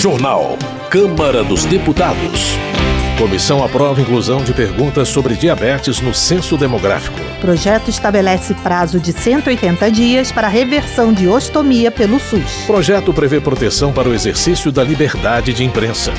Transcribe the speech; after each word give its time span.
Jornal. 0.00 0.56
Câmara 0.88 1.44
dos 1.44 1.66
Deputados. 1.66 2.56
Comissão 3.18 3.62
aprova 3.62 4.00
inclusão 4.00 4.42
de 4.42 4.54
perguntas 4.54 5.10
sobre 5.10 5.34
diabetes 5.34 6.00
no 6.00 6.14
censo 6.14 6.56
demográfico. 6.56 7.18
Projeto 7.38 7.90
estabelece 7.90 8.54
prazo 8.54 8.98
de 8.98 9.12
180 9.12 9.90
dias 9.90 10.32
para 10.32 10.48
reversão 10.48 11.12
de 11.12 11.28
ostomia 11.28 11.90
pelo 11.90 12.18
SUS. 12.18 12.64
Projeto 12.66 13.12
prevê 13.12 13.42
proteção 13.42 13.92
para 13.92 14.08
o 14.08 14.14
exercício 14.14 14.72
da 14.72 14.82
liberdade 14.82 15.52
de 15.52 15.64
imprensa. 15.64 16.14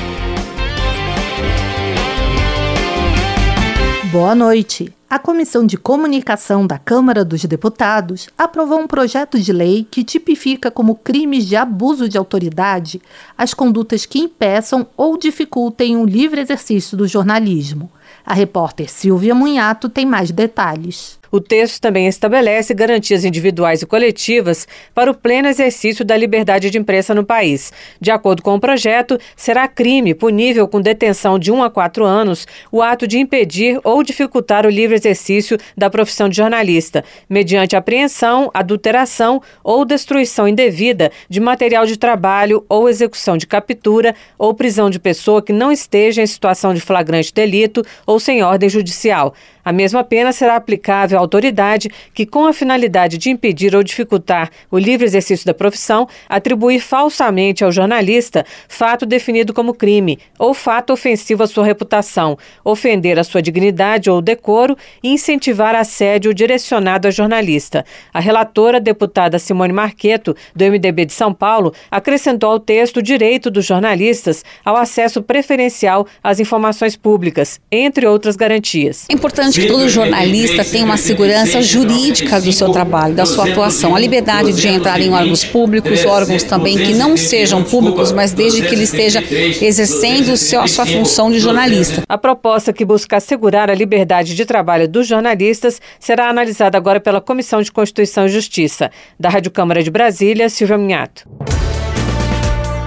Boa 4.12 4.36
noite. 4.36 4.94
A 5.12 5.18
Comissão 5.18 5.66
de 5.66 5.76
Comunicação 5.76 6.66
da 6.66 6.78
Câmara 6.78 7.22
dos 7.22 7.44
Deputados 7.44 8.30
aprovou 8.38 8.80
um 8.80 8.86
projeto 8.86 9.38
de 9.38 9.52
lei 9.52 9.86
que 9.90 10.02
tipifica 10.02 10.70
como 10.70 10.94
crimes 10.94 11.44
de 11.44 11.54
abuso 11.54 12.08
de 12.08 12.16
autoridade 12.16 12.98
as 13.36 13.52
condutas 13.52 14.06
que 14.06 14.18
impeçam 14.18 14.86
ou 14.96 15.18
dificultem 15.18 15.98
o 15.98 16.06
livre 16.06 16.40
exercício 16.40 16.96
do 16.96 17.06
jornalismo. 17.06 17.92
A 18.24 18.32
repórter 18.32 18.90
Silvia 18.90 19.34
Munhato 19.34 19.90
tem 19.90 20.06
mais 20.06 20.30
detalhes. 20.30 21.18
O 21.32 21.40
texto 21.40 21.80
também 21.80 22.06
estabelece 22.06 22.74
garantias 22.74 23.24
individuais 23.24 23.80
e 23.80 23.86
coletivas 23.86 24.68
para 24.94 25.10
o 25.10 25.14
pleno 25.14 25.48
exercício 25.48 26.04
da 26.04 26.14
liberdade 26.14 26.68
de 26.68 26.76
imprensa 26.76 27.14
no 27.14 27.24
país. 27.24 27.72
De 27.98 28.10
acordo 28.10 28.42
com 28.42 28.54
o 28.54 28.60
projeto, 28.60 29.18
será 29.34 29.66
crime 29.66 30.12
punível 30.12 30.68
com 30.68 30.78
detenção 30.78 31.38
de 31.38 31.50
1 31.50 31.62
a 31.62 31.70
4 31.70 32.04
anos 32.04 32.46
o 32.70 32.82
ato 32.82 33.08
de 33.08 33.18
impedir 33.18 33.80
ou 33.82 34.02
dificultar 34.02 34.66
o 34.66 34.70
livre 34.70 34.94
exercício 34.94 35.56
da 35.74 35.88
profissão 35.88 36.28
de 36.28 36.36
jornalista, 36.36 37.02
mediante 37.30 37.74
apreensão, 37.74 38.50
adulteração 38.52 39.40
ou 39.64 39.86
destruição 39.86 40.46
indevida 40.46 41.10
de 41.30 41.40
material 41.40 41.86
de 41.86 41.96
trabalho 41.96 42.62
ou 42.68 42.90
execução 42.90 43.38
de 43.38 43.46
captura 43.46 44.14
ou 44.36 44.52
prisão 44.52 44.90
de 44.90 44.98
pessoa 44.98 45.40
que 45.40 45.52
não 45.52 45.72
esteja 45.72 46.20
em 46.20 46.26
situação 46.26 46.74
de 46.74 46.80
flagrante 46.82 47.32
delito 47.32 47.82
ou 48.06 48.20
sem 48.20 48.42
ordem 48.42 48.68
judicial. 48.68 49.32
A 49.64 49.72
mesma 49.72 50.02
pena 50.02 50.32
será 50.32 50.56
aplicável 50.56 51.18
à 51.18 51.20
autoridade 51.20 51.88
que, 52.12 52.26
com 52.26 52.46
a 52.46 52.52
finalidade 52.52 53.18
de 53.18 53.30
impedir 53.30 53.74
ou 53.74 53.82
dificultar 53.82 54.50
o 54.70 54.78
livre 54.78 55.06
exercício 55.06 55.46
da 55.46 55.54
profissão, 55.54 56.08
atribuir 56.28 56.80
falsamente 56.80 57.64
ao 57.64 57.70
jornalista 57.70 58.44
fato 58.68 59.06
definido 59.06 59.52
como 59.52 59.74
crime 59.74 60.18
ou 60.38 60.52
fato 60.52 60.92
ofensivo 60.92 61.42
à 61.42 61.46
sua 61.46 61.64
reputação, 61.64 62.36
ofender 62.64 63.18
a 63.18 63.24
sua 63.24 63.42
dignidade 63.42 64.10
ou 64.10 64.20
decoro 64.20 64.76
e 65.02 65.10
incentivar 65.10 65.74
assédio 65.74 66.34
direcionado 66.34 67.06
a 67.06 67.10
jornalista. 67.10 67.84
A 68.12 68.20
relatora, 68.20 68.80
deputada 68.80 69.38
Simone 69.38 69.72
Marqueto, 69.72 70.34
do 70.54 70.64
MDB 70.64 71.06
de 71.06 71.12
São 71.12 71.32
Paulo, 71.32 71.72
acrescentou 71.90 72.50
ao 72.50 72.60
texto 72.60 72.98
o 72.98 73.02
direito 73.02 73.50
dos 73.50 73.64
jornalistas 73.64 74.44
ao 74.64 74.76
acesso 74.76 75.22
preferencial 75.22 76.06
às 76.22 76.40
informações 76.40 76.96
públicas, 76.96 77.60
entre 77.70 78.06
outras 78.06 78.36
garantias. 78.36 79.06
É 79.08 79.14
importante 79.14 79.51
importante 79.52 79.60
que 79.60 79.66
todo 79.66 79.88
jornalista 79.88 80.64
tenha 80.64 80.84
uma 80.84 80.96
segurança 80.96 81.60
jurídica 81.60 82.40
do 82.40 82.52
seu 82.52 82.70
trabalho, 82.70 83.14
da 83.14 83.26
sua 83.26 83.48
atuação, 83.48 83.94
a 83.94 84.00
liberdade 84.00 84.52
de 84.52 84.68
entrar 84.68 85.00
em 85.00 85.12
órgãos 85.12 85.44
públicos, 85.44 86.04
órgãos 86.04 86.42
também 86.42 86.76
que 86.76 86.94
não 86.94 87.16
sejam 87.16 87.62
públicos, 87.62 88.12
mas 88.12 88.32
desde 88.32 88.62
que 88.62 88.74
ele 88.74 88.84
esteja 88.84 89.22
exercendo 89.60 90.32
a 90.32 90.66
sua 90.66 90.86
função 90.86 91.30
de 91.30 91.38
jornalista. 91.38 92.02
A 92.08 92.18
proposta 92.18 92.72
que 92.72 92.84
busca 92.84 93.16
assegurar 93.18 93.70
a 93.70 93.74
liberdade 93.74 94.34
de 94.34 94.44
trabalho 94.44 94.88
dos 94.88 95.06
jornalistas 95.06 95.80
será 96.00 96.28
analisada 96.28 96.78
agora 96.78 97.00
pela 97.00 97.20
Comissão 97.20 97.60
de 97.62 97.70
Constituição 97.70 98.26
e 98.26 98.28
Justiça. 98.28 98.90
Da 99.18 99.28
Rádio 99.28 99.50
Câmara 99.50 99.82
de 99.82 99.90
Brasília, 99.90 100.48
Silvia 100.48 100.78
Minhato. 100.78 101.28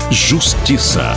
Justiça. 0.09 1.13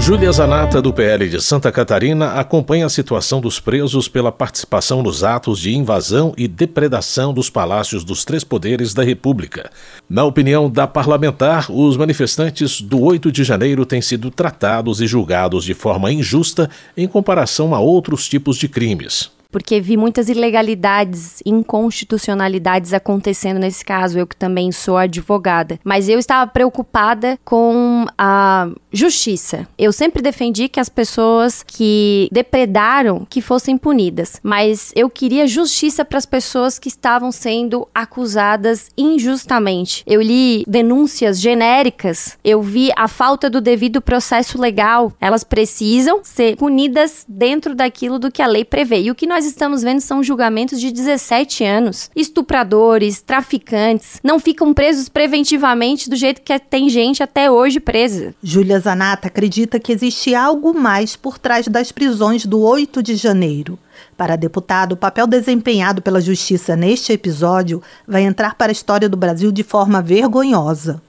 Júlia 0.00 0.30
Zanata, 0.32 0.82
do 0.82 0.92
PL 0.92 1.28
de 1.28 1.40
Santa 1.40 1.70
Catarina, 1.70 2.32
acompanha 2.32 2.84
a 2.84 2.90
situação 2.90 3.40
dos 3.40 3.60
presos 3.60 4.08
pela 4.08 4.32
participação 4.32 5.02
nos 5.02 5.22
atos 5.22 5.60
de 5.60 5.74
invasão 5.74 6.34
e 6.36 6.48
depredação 6.48 7.32
dos 7.32 7.48
palácios 7.48 8.04
dos 8.04 8.24
três 8.24 8.42
poderes 8.44 8.92
da 8.92 9.02
República. 9.02 9.70
Na 10.10 10.24
opinião 10.24 10.68
da 10.68 10.86
parlamentar, 10.86 11.70
os 11.70 11.96
manifestantes 11.96 12.80
do 12.80 13.00
8 13.00 13.32
de 13.32 13.44
janeiro 13.44 13.86
têm 13.86 14.02
sido 14.02 14.30
tratados 14.30 15.00
e 15.00 15.06
julgados 15.06 15.64
de 15.64 15.74
forma 15.74 16.12
injusta 16.12 16.68
em 16.96 17.08
comparação 17.08 17.74
a 17.74 17.78
outros 17.78 18.28
tipos 18.28 18.58
de 18.58 18.68
crimes 18.68 19.33
porque 19.54 19.80
vi 19.80 19.96
muitas 19.96 20.28
ilegalidades, 20.28 21.40
inconstitucionalidades 21.46 22.92
acontecendo 22.92 23.60
nesse 23.60 23.84
caso, 23.84 24.18
eu 24.18 24.26
que 24.26 24.34
também 24.34 24.72
sou 24.72 24.96
advogada. 24.96 25.78
Mas 25.84 26.08
eu 26.08 26.18
estava 26.18 26.50
preocupada 26.50 27.38
com 27.44 28.04
a 28.18 28.68
justiça. 28.92 29.68
Eu 29.78 29.92
sempre 29.92 30.20
defendi 30.20 30.68
que 30.68 30.80
as 30.80 30.88
pessoas 30.88 31.62
que 31.62 32.28
depredaram 32.32 33.24
que 33.30 33.40
fossem 33.40 33.78
punidas, 33.78 34.40
mas 34.42 34.90
eu 34.96 35.08
queria 35.08 35.46
justiça 35.46 36.04
para 36.04 36.18
as 36.18 36.26
pessoas 36.26 36.76
que 36.76 36.88
estavam 36.88 37.30
sendo 37.30 37.86
acusadas 37.94 38.90
injustamente. 38.98 40.02
Eu 40.04 40.20
li 40.20 40.64
denúncias 40.66 41.40
genéricas, 41.40 42.36
eu 42.42 42.60
vi 42.60 42.90
a 42.96 43.06
falta 43.06 43.48
do 43.48 43.60
devido 43.60 44.02
processo 44.02 44.60
legal. 44.60 45.12
Elas 45.20 45.44
precisam 45.44 46.24
ser 46.24 46.56
punidas 46.56 47.24
dentro 47.28 47.72
daquilo 47.72 48.18
do 48.18 48.32
que 48.32 48.42
a 48.42 48.48
lei 48.48 48.64
prevê. 48.64 49.02
E 49.02 49.12
o 49.12 49.14
que 49.14 49.28
nós 49.28 49.43
nós 49.44 49.50
estamos 49.50 49.82
vendo 49.82 50.00
são 50.00 50.22
julgamentos 50.22 50.80
de 50.80 50.90
17 50.90 51.64
anos. 51.64 52.10
Estupradores, 52.16 53.20
traficantes, 53.20 54.18
não 54.24 54.40
ficam 54.40 54.72
presos 54.72 55.10
preventivamente 55.10 56.08
do 56.08 56.16
jeito 56.16 56.40
que 56.40 56.58
tem 56.58 56.88
gente 56.88 57.22
até 57.22 57.50
hoje 57.50 57.78
presa. 57.78 58.34
Júlia 58.42 58.80
Zanata 58.80 59.28
acredita 59.28 59.78
que 59.78 59.92
existe 59.92 60.34
algo 60.34 60.72
mais 60.72 61.14
por 61.14 61.38
trás 61.38 61.68
das 61.68 61.92
prisões 61.92 62.46
do 62.46 62.58
8 62.58 63.02
de 63.02 63.16
janeiro. 63.16 63.78
Para 64.16 64.32
a 64.32 64.36
deputada, 64.36 64.94
o 64.94 64.96
papel 64.96 65.26
desempenhado 65.26 66.00
pela 66.00 66.22
justiça 66.22 66.74
neste 66.74 67.12
episódio 67.12 67.82
vai 68.08 68.22
entrar 68.22 68.54
para 68.54 68.70
a 68.70 68.72
história 68.72 69.10
do 69.10 69.16
Brasil 69.16 69.52
de 69.52 69.62
forma 69.62 70.00
vergonhosa. 70.00 71.02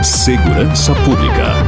Segurança 0.00 0.94
Pública. 1.04 1.65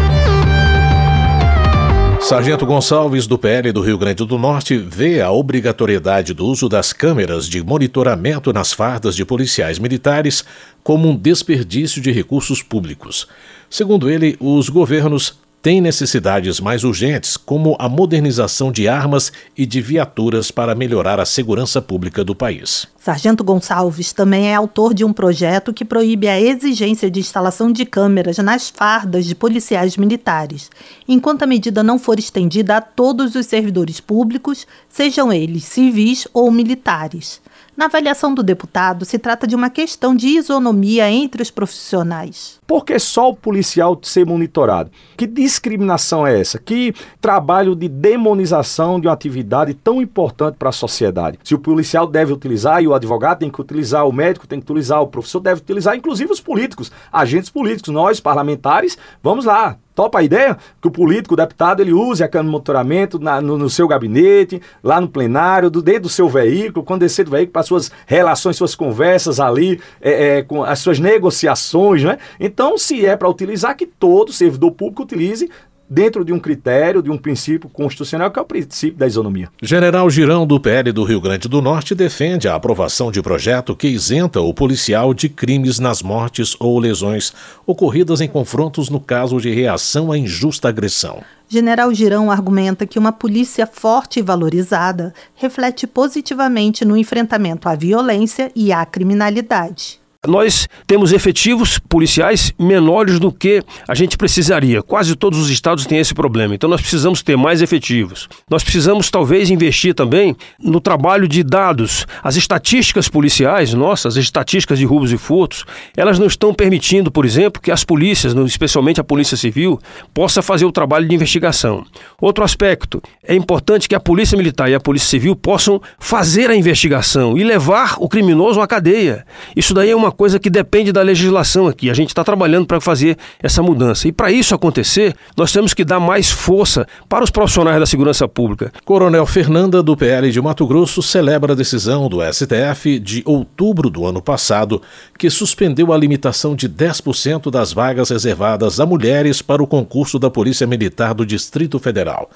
Sargento 2.20 2.66
Gonçalves, 2.66 3.26
do 3.26 3.38
PL 3.38 3.72
do 3.72 3.80
Rio 3.80 3.96
Grande 3.96 4.26
do 4.26 4.36
Norte, 4.36 4.76
vê 4.76 5.20
a 5.20 5.30
obrigatoriedade 5.30 6.34
do 6.34 6.44
uso 6.44 6.68
das 6.68 6.92
câmeras 6.92 7.48
de 7.48 7.62
monitoramento 7.62 8.52
nas 8.52 8.72
fardas 8.72 9.16
de 9.16 9.24
policiais 9.24 9.78
militares 9.78 10.44
como 10.82 11.08
um 11.08 11.16
desperdício 11.16 12.02
de 12.02 12.10
recursos 12.10 12.62
públicos. 12.62 13.26
Segundo 13.70 14.10
ele, 14.10 14.36
os 14.40 14.68
governos 14.68 15.38
tem 15.60 15.80
necessidades 15.80 16.60
mais 16.60 16.84
urgentes, 16.84 17.36
como 17.36 17.76
a 17.78 17.88
modernização 17.88 18.70
de 18.70 18.86
armas 18.86 19.32
e 19.56 19.66
de 19.66 19.80
viaturas 19.80 20.50
para 20.50 20.74
melhorar 20.74 21.18
a 21.18 21.26
segurança 21.26 21.82
pública 21.82 22.24
do 22.24 22.34
país. 22.34 22.86
Sargento 22.98 23.42
Gonçalves 23.42 24.12
também 24.12 24.48
é 24.48 24.54
autor 24.54 24.94
de 24.94 25.04
um 25.04 25.12
projeto 25.12 25.72
que 25.72 25.84
proíbe 25.84 26.28
a 26.28 26.40
exigência 26.40 27.10
de 27.10 27.20
instalação 27.20 27.72
de 27.72 27.84
câmeras 27.84 28.38
nas 28.38 28.70
fardas 28.70 29.26
de 29.26 29.34
policiais 29.34 29.96
militares, 29.96 30.70
enquanto 31.08 31.42
a 31.42 31.46
medida 31.46 31.82
não 31.82 31.98
for 31.98 32.18
estendida 32.18 32.76
a 32.76 32.80
todos 32.80 33.34
os 33.34 33.46
servidores 33.46 34.00
públicos, 34.00 34.66
sejam 34.88 35.32
eles 35.32 35.64
civis 35.64 36.28
ou 36.32 36.50
militares. 36.50 37.40
Na 37.78 37.84
avaliação 37.84 38.34
do 38.34 38.42
deputado, 38.42 39.04
se 39.04 39.20
trata 39.20 39.46
de 39.46 39.54
uma 39.54 39.70
questão 39.70 40.12
de 40.12 40.26
isonomia 40.26 41.08
entre 41.08 41.40
os 41.40 41.48
profissionais. 41.48 42.58
Por 42.66 42.84
que 42.84 42.98
só 42.98 43.30
o 43.30 43.36
policial 43.36 43.96
ser 44.02 44.26
monitorado? 44.26 44.90
Que 45.16 45.28
discriminação 45.28 46.26
é 46.26 46.40
essa? 46.40 46.58
Que 46.58 46.92
trabalho 47.20 47.76
de 47.76 47.88
demonização 47.88 48.98
de 48.98 49.06
uma 49.06 49.14
atividade 49.14 49.74
tão 49.74 50.02
importante 50.02 50.56
para 50.56 50.70
a 50.70 50.72
sociedade? 50.72 51.38
Se 51.44 51.54
o 51.54 51.58
policial 51.60 52.04
deve 52.04 52.32
utilizar 52.32 52.82
e 52.82 52.88
o 52.88 52.94
advogado 52.94 53.38
tem 53.38 53.48
que 53.48 53.60
utilizar, 53.60 54.08
o 54.08 54.12
médico 54.12 54.48
tem 54.48 54.58
que 54.58 54.64
utilizar, 54.64 55.00
o 55.00 55.06
professor 55.06 55.38
deve 55.38 55.60
utilizar, 55.60 55.94
inclusive 55.94 56.32
os 56.32 56.40
políticos, 56.40 56.90
agentes 57.12 57.48
políticos, 57.48 57.94
nós 57.94 58.18
parlamentares, 58.18 58.98
vamos 59.22 59.44
lá, 59.44 59.78
Topa 59.98 60.20
a 60.20 60.22
ideia 60.22 60.56
que 60.80 60.86
o 60.86 60.92
político, 60.92 61.34
o 61.34 61.36
deputado, 61.36 61.80
ele 61.80 61.92
use 61.92 62.22
a 62.22 62.28
câmera 62.28 62.46
de 62.46 62.52
monitoramento 62.52 63.18
na, 63.18 63.40
no, 63.40 63.58
no, 63.58 63.68
seu 63.68 63.88
gabinete, 63.88 64.62
lá 64.80 65.00
no 65.00 65.08
plenário, 65.08 65.68
do, 65.68 65.82
dentro 65.82 66.02
do 66.02 66.08
seu 66.08 66.28
veículo, 66.28 66.84
quando 66.84 67.00
descer 67.00 67.24
do 67.24 67.32
veículo, 67.32 67.50
para 67.50 67.64
suas 67.64 67.90
relações, 68.06 68.56
suas 68.56 68.76
conversas 68.76 69.40
ali, 69.40 69.80
é, 70.00 70.36
é, 70.36 70.42
com 70.44 70.62
as 70.62 70.78
suas 70.78 71.00
negociações, 71.00 72.04
né? 72.04 72.16
Então, 72.38 72.78
se 72.78 73.04
é 73.04 73.16
para 73.16 73.28
utilizar, 73.28 73.76
que 73.76 73.86
todo 73.86 74.32
servidor 74.32 74.70
público 74.70 75.02
utilize 75.02 75.50
dentro 75.88 76.24
de 76.24 76.32
um 76.32 76.38
critério, 76.38 77.02
de 77.02 77.10
um 77.10 77.16
princípio 77.16 77.68
constitucional, 77.68 78.30
que 78.30 78.38
é 78.38 78.42
o 78.42 78.44
princípio 78.44 78.98
da 78.98 79.06
isonomia. 79.06 79.48
General 79.62 80.08
Girão, 80.10 80.46
do 80.46 80.60
PL 80.60 80.92
do 80.92 81.04
Rio 81.04 81.20
Grande 81.20 81.48
do 81.48 81.62
Norte, 81.62 81.94
defende 81.94 82.48
a 82.48 82.54
aprovação 82.54 83.10
de 83.10 83.22
projeto 83.22 83.74
que 83.74 83.88
isenta 83.88 84.40
o 84.40 84.52
policial 84.52 85.14
de 85.14 85.28
crimes 85.28 85.78
nas 85.78 86.02
mortes 86.02 86.56
ou 86.60 86.78
lesões 86.78 87.32
ocorridas 87.66 88.20
em 88.20 88.28
confrontos 88.28 88.90
no 88.90 89.00
caso 89.00 89.40
de 89.40 89.50
reação 89.50 90.12
à 90.12 90.18
injusta 90.18 90.68
agressão. 90.68 91.22
General 91.48 91.92
Girão 91.94 92.30
argumenta 92.30 92.86
que 92.86 92.98
uma 92.98 93.10
polícia 93.10 93.66
forte 93.66 94.18
e 94.18 94.22
valorizada 94.22 95.14
reflete 95.34 95.86
positivamente 95.86 96.84
no 96.84 96.94
enfrentamento 96.94 97.68
à 97.68 97.74
violência 97.74 98.52
e 98.54 98.70
à 98.70 98.84
criminalidade. 98.84 99.98
Nós 100.26 100.68
temos 100.84 101.12
efetivos 101.12 101.78
policiais 101.78 102.52
menores 102.58 103.20
do 103.20 103.30
que 103.30 103.62
a 103.86 103.94
gente 103.94 104.16
precisaria. 104.16 104.82
Quase 104.82 105.14
todos 105.14 105.38
os 105.38 105.48
estados 105.48 105.86
têm 105.86 106.00
esse 106.00 106.12
problema. 106.12 106.56
Então 106.56 106.68
nós 106.68 106.80
precisamos 106.80 107.22
ter 107.22 107.36
mais 107.36 107.62
efetivos. 107.62 108.28
Nós 108.50 108.64
precisamos 108.64 109.12
talvez 109.12 109.48
investir 109.48 109.94
também 109.94 110.34
no 110.58 110.80
trabalho 110.80 111.28
de 111.28 111.44
dados. 111.44 112.04
As 112.20 112.34
estatísticas 112.34 113.08
policiais, 113.08 113.72
nossas, 113.72 114.16
as 114.16 114.24
estatísticas 114.24 114.80
de 114.80 114.84
roubos 114.84 115.12
e 115.12 115.16
furtos, 115.16 115.64
elas 115.96 116.18
não 116.18 116.26
estão 116.26 116.52
permitindo, 116.52 117.12
por 117.12 117.24
exemplo, 117.24 117.62
que 117.62 117.70
as 117.70 117.84
polícias, 117.84 118.34
especialmente 118.34 119.00
a 119.00 119.04
Polícia 119.04 119.36
Civil, 119.36 119.78
possa 120.12 120.42
fazer 120.42 120.64
o 120.64 120.72
trabalho 120.72 121.06
de 121.06 121.14
investigação. 121.14 121.86
Outro 122.20 122.42
aspecto, 122.42 123.00
é 123.22 123.36
importante 123.36 123.88
que 123.88 123.94
a 123.94 124.00
Polícia 124.00 124.36
Militar 124.36 124.68
e 124.68 124.74
a 124.74 124.80
Polícia 124.80 125.10
Civil 125.10 125.36
possam 125.36 125.80
fazer 125.96 126.50
a 126.50 126.56
investigação 126.56 127.38
e 127.38 127.44
levar 127.44 127.94
o 128.00 128.08
criminoso 128.08 128.60
à 128.60 128.66
cadeia. 128.66 129.24
Isso 129.54 129.72
daí 129.72 129.90
é 129.90 129.96
uma 129.96 130.07
coisa 130.10 130.38
que 130.38 130.50
depende 130.50 130.92
da 130.92 131.02
legislação 131.02 131.66
aqui. 131.66 131.90
A 131.90 131.94
gente 131.94 132.08
está 132.08 132.24
trabalhando 132.24 132.66
para 132.66 132.80
fazer 132.80 133.16
essa 133.40 133.62
mudança. 133.62 134.08
E 134.08 134.12
para 134.12 134.30
isso 134.30 134.54
acontecer, 134.54 135.14
nós 135.36 135.52
temos 135.52 135.74
que 135.74 135.84
dar 135.84 136.00
mais 136.00 136.30
força 136.30 136.86
para 137.08 137.24
os 137.24 137.30
profissionais 137.30 137.78
da 137.78 137.86
segurança 137.86 138.26
pública. 138.28 138.72
Coronel 138.84 139.26
Fernanda, 139.26 139.82
do 139.82 139.96
PL 139.96 140.30
de 140.30 140.40
Mato 140.40 140.66
Grosso, 140.66 141.02
celebra 141.02 141.52
a 141.52 141.56
decisão 141.56 142.08
do 142.08 142.18
STF 142.20 142.98
de 142.98 143.22
outubro 143.24 143.90
do 143.90 144.06
ano 144.06 144.22
passado, 144.22 144.82
que 145.18 145.30
suspendeu 145.30 145.92
a 145.92 145.96
limitação 145.96 146.54
de 146.54 146.68
10% 146.68 147.50
das 147.50 147.72
vagas 147.72 148.10
reservadas 148.10 148.80
a 148.80 148.86
mulheres 148.86 149.42
para 149.42 149.62
o 149.62 149.66
concurso 149.66 150.18
da 150.18 150.30
Polícia 150.30 150.66
Militar 150.66 151.14
do 151.14 151.26
Distrito 151.26 151.78
Federal. 151.78 152.30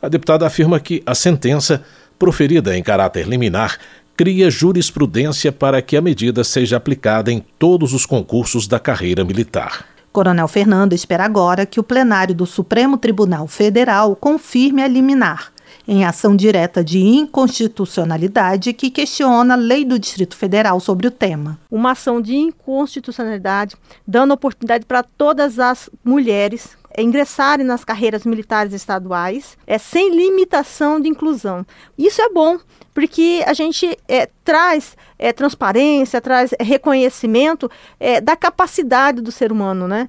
A 0.00 0.08
deputada 0.08 0.46
afirma 0.46 0.80
que 0.80 1.02
a 1.06 1.14
sentença, 1.14 1.82
proferida 2.18 2.76
em 2.76 2.82
caráter 2.82 3.26
liminar, 3.26 3.78
cria 4.16 4.50
jurisprudência 4.50 5.50
para 5.50 5.80
que 5.80 5.96
a 5.96 6.00
medida 6.00 6.44
seja 6.44 6.76
aplicada 6.76 7.32
em 7.32 7.44
todos 7.58 7.92
os 7.92 8.06
concursos 8.06 8.66
da 8.66 8.78
carreira 8.78 9.24
militar. 9.24 9.86
Coronel 10.12 10.46
Fernando 10.46 10.92
espera 10.92 11.24
agora 11.24 11.64
que 11.64 11.80
o 11.80 11.82
plenário 11.82 12.34
do 12.34 12.44
Supremo 12.44 12.98
Tribunal 12.98 13.48
Federal 13.48 14.14
confirme 14.14 14.82
a 14.82 14.88
liminar, 14.88 15.50
em 15.86 16.04
ação 16.04 16.36
direta 16.36 16.82
de 16.82 16.98
inconstitucionalidade 16.98 18.72
que 18.72 18.90
questiona 18.90 19.54
a 19.54 19.56
lei 19.56 19.84
do 19.84 19.98
Distrito 19.98 20.36
Federal 20.36 20.78
sobre 20.80 21.06
o 21.06 21.10
tema. 21.10 21.58
Uma 21.70 21.92
ação 21.92 22.20
de 22.20 22.36
inconstitucionalidade 22.36 23.76
dando 24.06 24.34
oportunidade 24.34 24.84
para 24.86 25.02
todas 25.02 25.58
as 25.58 25.90
mulheres 26.04 26.76
ingressarem 26.98 27.64
nas 27.64 27.84
carreiras 27.84 28.24
militares 28.24 28.72
estaduais 28.72 29.56
é, 29.66 29.78
sem 29.78 30.14
limitação 30.14 31.00
de 31.00 31.08
inclusão. 31.08 31.64
Isso 31.96 32.20
é 32.20 32.28
bom, 32.28 32.58
porque 32.92 33.42
a 33.46 33.52
gente 33.54 33.96
é, 34.08 34.28
traz 34.44 34.96
é, 35.18 35.32
transparência, 35.32 36.20
traz 36.20 36.50
reconhecimento 36.60 37.70
é, 37.98 38.20
da 38.20 38.36
capacidade 38.36 39.20
do 39.20 39.32
ser 39.32 39.50
humano, 39.50 39.88
né? 39.88 40.06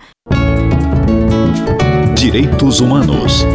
Direitos 2.16 2.80
Humanos. 2.80 3.46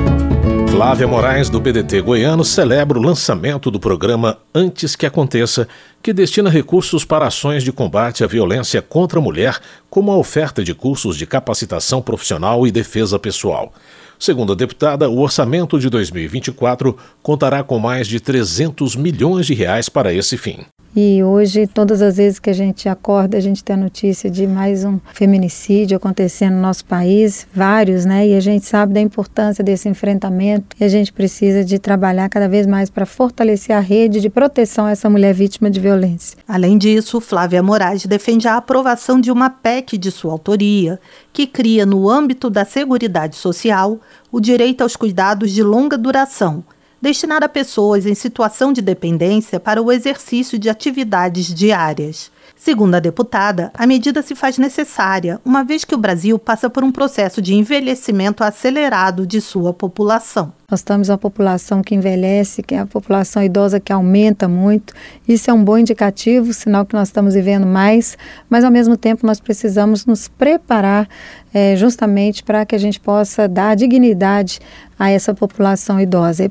Flávia 0.79 1.09
Moraes, 1.09 1.51
do 1.51 1.61
PDT 1.61 2.01
goiano, 2.03 2.45
celebra 2.45 3.01
o 3.01 3.03
lançamento 3.03 3.69
do 3.69 3.81
programa 3.81 4.39
Antes 4.55 4.95
que 4.95 5.05
Aconteça, 5.05 5.67
que 6.01 6.13
destina 6.13 6.49
recursos 6.49 7.05
para 7.05 7.27
ações 7.27 7.65
de 7.65 7.73
combate 7.73 8.23
à 8.23 8.29
violência 8.29 8.81
contra 8.81 9.19
a 9.19 9.23
mulher, 9.23 9.59
como 9.91 10.13
a 10.13 10.17
oferta 10.17 10.63
de 10.63 10.73
cursos 10.75 11.17
de 11.17 11.27
capacitação 11.27 12.01
profissional 12.01 12.65
e 12.65 12.71
defesa 12.71 13.19
pessoal. 13.19 13.73
Segundo 14.21 14.53
a 14.53 14.55
deputada, 14.55 15.11
o 15.11 15.19
orçamento 15.19 15.81
de 15.81 15.91
2024 15.91 16.97
contará 17.25 17.65
com 17.65 17.81
mais 17.81 18.07
de 18.07 18.21
300 18.21 18.95
milhões 18.95 19.47
de 19.47 19.55
reais 19.55 19.89
para 19.89 20.15
esse 20.15 20.37
fim. 20.37 20.65
E 21.01 21.23
hoje, 21.23 21.65
todas 21.69 22.03
as 22.03 22.17
vezes 22.17 22.41
que 22.41 22.51
a 22.51 22.53
gente 22.53 22.89
acorda, 22.89 23.37
a 23.37 23.41
gente 23.41 23.63
tem 23.63 23.75
a 23.75 23.77
notícia 23.77 24.29
de 24.29 24.49
mais 24.49 24.85
um 24.85 24.99
feminicídio 25.15 25.97
acontecendo 25.97 26.55
no 26.55 26.61
nosso 26.61 26.85
país, 26.85 27.47
vários, 27.55 28.05
né? 28.05 28.27
E 28.27 28.35
a 28.35 28.41
gente 28.41 28.67
sabe 28.67 28.95
da 28.95 29.01
importância 29.01 29.63
desse 29.63 29.89
enfrentamento 29.89 30.75
e 30.81 30.83
a 30.83 30.89
gente 30.89 31.13
precisa 31.13 31.65
de 31.65 31.79
trabalhar 31.79 32.29
cada 32.29 32.49
vez 32.49 32.67
mais 32.67 32.91
para 32.91 33.07
fortalecer 33.07 33.77
a 33.77 33.79
rede 33.79 34.21
de 34.21 34.29
proteção 34.29 34.87
a 34.87 34.91
essa 34.91 35.09
mulher 35.09 35.33
vítima 35.33 35.71
de 35.71 35.79
violência. 35.79 36.37
Além 36.49 36.77
disso, 36.77 37.21
Flávia 37.21 37.63
Moraes 37.63 38.05
defende 38.05 38.49
a 38.49 38.57
aprovação 38.57 39.21
de 39.21 39.31
uma 39.31 39.49
PEC 39.49 39.97
de 39.97 40.11
sua 40.11 40.33
autoria, 40.33 40.99
que 41.33 41.47
cria 41.47 41.87
no 41.87 42.11
âmbito 42.11 42.51
da 42.51 42.65
Seguridade 42.65 43.37
Social 43.37 44.01
o 44.33 44.41
direito 44.41 44.83
aos 44.83 44.97
cuidados 44.97 45.53
de 45.53 45.63
longa 45.63 45.97
duração 45.97 46.65
destinada 47.01 47.47
a 47.47 47.49
pessoas 47.49 48.07
em 48.07 48.15
situação 48.15 48.73
de 48.73 48.83
dependência 48.83 49.61
para 49.61 49.83
o 49.83 49.93
exercício 49.93 50.59
de 50.59 50.69
atividades 50.69 51.53
diárias. 51.55 52.31
Segundo 52.57 52.97
a 52.97 52.99
deputada, 52.99 53.71
a 53.73 53.87
medida 53.87 54.21
se 54.21 54.35
faz 54.35 54.59
necessária, 54.59 55.41
uma 55.45 55.63
vez 55.63 55.85
que 55.85 55.95
o 55.95 55.99
Brasil 55.99 56.37
passa 56.41 56.69
por 56.69 56.83
um 56.83 56.91
processo 56.91 57.41
de 57.41 57.55
envelhecimento 57.55 58.43
acelerado 58.43 59.25
de 59.25 59.41
sua 59.41 59.73
população. 59.73 60.53
Nós 60.69 60.81
estamos 60.81 61.09
uma 61.09 61.17
população 61.17 61.83
que 61.83 61.95
envelhece, 61.95 62.63
que 62.63 62.75
é 62.75 62.81
a 62.81 62.87
população 62.87 63.45
idosa 63.45 63.79
que 63.79 63.93
aumenta 63.93 64.49
muito. 64.49 64.93
Isso 65.27 65.49
é 65.49 65.55
um 65.55 65.63
bom 65.63 65.79
indicativo, 65.79 66.53
sinal 66.53 66.85
que 66.85 66.95
nós 66.95 67.09
estamos 67.09 67.35
vivendo 67.35 67.65
mais, 67.65 68.19
mas 68.51 68.65
ao 68.65 68.73
mesmo 68.73 68.97
tempo 68.97 69.25
nós 69.25 69.39
precisamos 69.39 70.05
nos 70.05 70.27
preparar 70.27 71.09
é, 71.55 71.77
justamente 71.77 72.43
para 72.43 72.67
que 72.67 72.75
a 72.75 72.79
gente 72.79 72.99
possa 72.99 73.47
dar 73.47 73.77
dignidade 73.77 74.59
a 74.99 75.09
essa 75.09 75.33
população 75.33 76.01
idosa. 76.01 76.51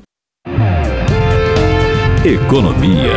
Economia. 2.26 3.14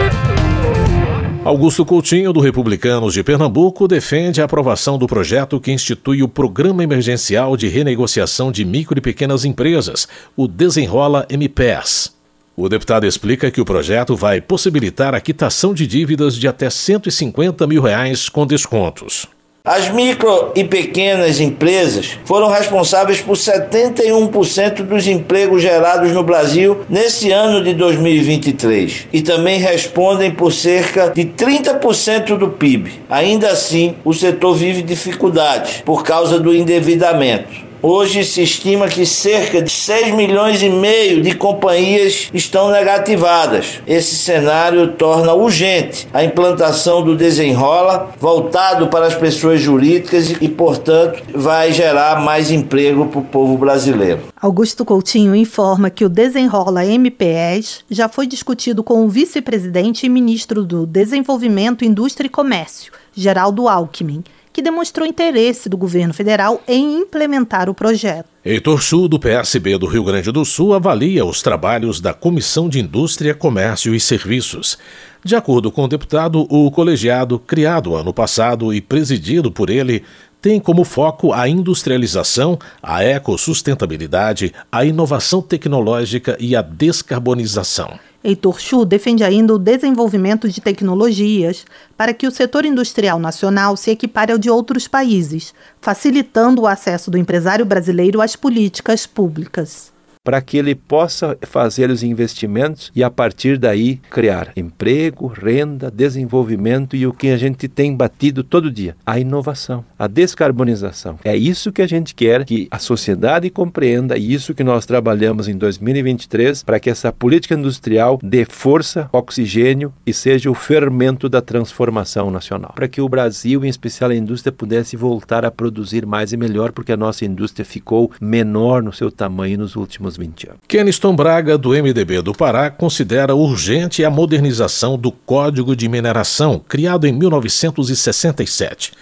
Augusto 1.42 1.84
Coutinho, 1.86 2.32
do 2.32 2.38
Republicanos 2.38 3.14
de 3.14 3.24
Pernambuco, 3.24 3.88
defende 3.88 4.40
a 4.40 4.44
aprovação 4.44 4.98
do 4.98 5.06
projeto 5.06 5.58
que 5.58 5.72
institui 5.72 6.22
o 6.22 6.28
Programa 6.28 6.84
Emergencial 6.84 7.56
de 7.56 7.66
Renegociação 7.66 8.52
de 8.52 8.64
Micro 8.64 8.98
e 8.98 9.00
Pequenas 9.00 9.44
Empresas, 9.44 10.06
o 10.36 10.46
Desenrola 10.46 11.26
MPES. 11.30 12.14
O 12.54 12.68
deputado 12.68 13.06
explica 13.06 13.50
que 13.50 13.60
o 13.60 13.64
projeto 13.64 14.14
vai 14.14 14.40
possibilitar 14.40 15.14
a 15.14 15.20
quitação 15.20 15.72
de 15.72 15.86
dívidas 15.86 16.36
de 16.36 16.46
até 16.46 16.68
150 16.68 17.66
mil 17.66 17.82
reais 17.82 18.28
com 18.28 18.46
descontos. 18.46 19.26
As 19.62 19.90
micro 19.90 20.52
e 20.56 20.64
pequenas 20.64 21.38
empresas 21.38 22.18
foram 22.24 22.48
responsáveis 22.48 23.20
por 23.20 23.36
71% 23.36 24.82
dos 24.84 25.06
empregos 25.06 25.60
gerados 25.60 26.12
no 26.12 26.22
Brasil 26.22 26.80
nesse 26.88 27.30
ano 27.30 27.62
de 27.62 27.74
2023 27.74 29.08
e 29.12 29.20
também 29.20 29.58
respondem 29.58 30.30
por 30.30 30.50
cerca 30.50 31.10
de 31.10 31.26
30% 31.26 32.38
do 32.38 32.48
PIB. 32.48 32.90
Ainda 33.10 33.50
assim, 33.50 33.94
o 34.02 34.14
setor 34.14 34.54
vive 34.54 34.80
dificuldades 34.80 35.82
por 35.84 36.02
causa 36.04 36.40
do 36.40 36.54
endividamento. 36.54 37.69
Hoje 37.82 38.24
se 38.24 38.42
estima 38.42 38.88
que 38.88 39.06
cerca 39.06 39.62
de 39.62 39.70
6 39.70 40.14
milhões 40.14 40.62
e 40.62 40.68
meio 40.68 41.22
de 41.22 41.34
companhias 41.34 42.28
estão 42.34 42.70
negativadas. 42.70 43.80
Esse 43.86 44.16
cenário 44.16 44.88
torna 44.92 45.32
urgente 45.32 46.06
a 46.12 46.22
implantação 46.22 47.02
do 47.02 47.16
desenrola 47.16 48.12
voltado 48.20 48.88
para 48.88 49.06
as 49.06 49.14
pessoas 49.14 49.62
jurídicas 49.62 50.30
e, 50.42 50.46
portanto, 50.46 51.22
vai 51.34 51.72
gerar 51.72 52.20
mais 52.20 52.50
emprego 52.50 53.06
para 53.06 53.20
o 53.20 53.24
povo 53.24 53.56
brasileiro. 53.56 54.20
Augusto 54.38 54.84
Coutinho 54.84 55.34
informa 55.34 55.88
que 55.88 56.04
o 56.04 56.08
desenrola 56.10 56.84
MPS 56.84 57.82
já 57.90 58.10
foi 58.10 58.26
discutido 58.26 58.84
com 58.84 59.06
o 59.06 59.08
vice-presidente 59.08 60.04
e 60.04 60.08
ministro 60.10 60.64
do 60.66 60.84
Desenvolvimento, 60.84 61.82
Indústria 61.82 62.26
e 62.26 62.30
Comércio, 62.30 62.92
Geraldo 63.14 63.68
Alckmin 63.68 64.22
que 64.60 64.62
demonstrou 64.62 65.06
interesse 65.06 65.70
do 65.70 65.76
governo 65.78 66.12
federal 66.12 66.62
em 66.68 66.98
implementar 66.98 67.70
o 67.70 67.74
projeto. 67.74 68.26
Heitor 68.44 68.82
Sul, 68.82 69.08
do 69.08 69.18
PSB 69.18 69.78
do 69.78 69.86
Rio 69.86 70.04
Grande 70.04 70.30
do 70.30 70.44
Sul, 70.44 70.74
avalia 70.74 71.24
os 71.24 71.40
trabalhos 71.40 71.98
da 71.98 72.12
Comissão 72.12 72.68
de 72.68 72.78
Indústria, 72.78 73.34
Comércio 73.34 73.94
e 73.94 73.98
Serviços. 73.98 74.76
De 75.24 75.34
acordo 75.34 75.72
com 75.72 75.84
o 75.84 75.88
deputado, 75.88 76.46
o 76.50 76.70
colegiado, 76.70 77.38
criado 77.38 77.94
ano 77.94 78.12
passado 78.12 78.74
e 78.74 78.82
presidido 78.82 79.50
por 79.50 79.70
ele, 79.70 80.04
tem 80.42 80.60
como 80.60 80.84
foco 80.84 81.32
a 81.32 81.48
industrialização, 81.48 82.58
a 82.82 83.02
ecossustentabilidade, 83.02 84.52
a 84.70 84.84
inovação 84.84 85.40
tecnológica 85.40 86.36
e 86.38 86.54
a 86.54 86.60
descarbonização. 86.60 87.98
Heitor 88.22 88.60
Chu 88.60 88.84
defende 88.84 89.24
ainda 89.24 89.54
o 89.54 89.58
desenvolvimento 89.58 90.48
de 90.48 90.60
tecnologias 90.60 91.64
para 91.96 92.12
que 92.12 92.26
o 92.26 92.30
setor 92.30 92.66
industrial 92.66 93.18
nacional 93.18 93.76
se 93.76 93.90
equipare 93.90 94.32
ao 94.32 94.38
de 94.38 94.50
outros 94.50 94.86
países, 94.86 95.54
facilitando 95.80 96.62
o 96.62 96.66
acesso 96.66 97.10
do 97.10 97.16
empresário 97.16 97.64
brasileiro 97.64 98.20
às 98.20 98.36
políticas 98.36 99.06
públicas. 99.06 99.89
Para 100.22 100.40
que 100.42 100.58
ele 100.58 100.74
possa 100.74 101.36
fazer 101.42 101.90
os 101.90 102.02
investimentos 102.02 102.92
e 102.94 103.02
a 103.02 103.10
partir 103.10 103.56
daí 103.56 103.96
criar 104.10 104.52
emprego, 104.54 105.26
renda, 105.26 105.90
desenvolvimento 105.90 106.94
e 106.94 107.06
o 107.06 107.12
que 107.12 107.28
a 107.28 107.38
gente 107.38 107.66
tem 107.68 107.96
batido 107.96 108.44
todo 108.44 108.70
dia, 108.70 108.94
a 109.04 109.18
inovação, 109.18 109.84
a 109.98 110.06
descarbonização. 110.06 111.18
É 111.24 111.34
isso 111.34 111.72
que 111.72 111.80
a 111.80 111.86
gente 111.86 112.14
quer 112.14 112.44
que 112.44 112.68
a 112.70 112.78
sociedade 112.78 113.48
compreenda 113.48 114.18
e 114.18 114.32
isso 114.32 114.54
que 114.54 114.62
nós 114.62 114.84
trabalhamos 114.84 115.48
em 115.48 115.56
2023 115.56 116.62
para 116.64 116.78
que 116.78 116.90
essa 116.90 117.10
política 117.12 117.54
industrial 117.54 118.18
dê 118.22 118.44
força, 118.44 119.08
oxigênio 119.12 119.92
e 120.06 120.12
seja 120.12 120.50
o 120.50 120.54
fermento 120.54 121.28
da 121.28 121.40
transformação 121.40 122.30
nacional, 122.30 122.72
para 122.74 122.88
que 122.88 123.00
o 123.00 123.08
Brasil, 123.08 123.64
em 123.64 123.68
especial 123.68 124.10
a 124.10 124.14
indústria, 124.14 124.52
pudesse 124.52 124.96
voltar 124.96 125.46
a 125.46 125.50
produzir 125.50 126.04
mais 126.04 126.32
e 126.32 126.36
melhor, 126.36 126.72
porque 126.72 126.92
a 126.92 126.96
nossa 126.96 127.24
indústria 127.24 127.64
ficou 127.64 128.10
menor 128.20 128.82
no 128.82 128.92
seu 128.92 129.10
tamanho 129.10 129.58
nos 129.58 129.76
últimos 129.76 130.09
20 130.16 130.48
anos. 130.48 130.60
Keniston 130.66 131.14
Braga, 131.14 131.56
do 131.56 131.70
MDB 131.70 132.22
do 132.22 132.32
Pará, 132.32 132.70
considera 132.70 133.34
urgente 133.34 134.04
a 134.04 134.10
modernização 134.10 134.98
do 134.98 135.10
Código 135.10 135.74
de 135.74 135.88
Mineração, 135.88 136.62
criado 136.68 137.06
em 137.06 137.12
1967. 137.12 138.92